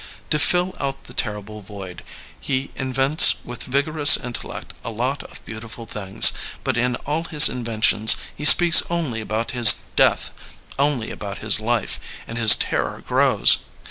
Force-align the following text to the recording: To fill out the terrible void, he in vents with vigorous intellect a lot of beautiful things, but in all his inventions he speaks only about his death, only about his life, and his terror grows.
To 0.31 0.39
fill 0.39 0.73
out 0.79 1.03
the 1.03 1.13
terrible 1.13 1.61
void, 1.61 2.03
he 2.39 2.71
in 2.75 2.91
vents 2.91 3.35
with 3.45 3.61
vigorous 3.65 4.17
intellect 4.17 4.73
a 4.83 4.89
lot 4.89 5.21
of 5.21 5.45
beautiful 5.45 5.85
things, 5.85 6.31
but 6.63 6.75
in 6.75 6.95
all 7.05 7.25
his 7.25 7.47
inventions 7.47 8.15
he 8.35 8.43
speaks 8.43 8.81
only 8.89 9.21
about 9.21 9.51
his 9.51 9.75
death, 9.95 10.31
only 10.79 11.11
about 11.11 11.37
his 11.37 11.59
life, 11.59 11.99
and 12.27 12.39
his 12.39 12.55
terror 12.55 12.99
grows. 13.05 13.59